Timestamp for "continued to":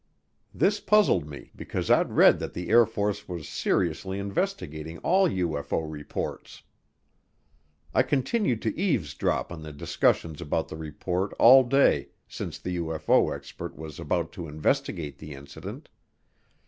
8.01-8.75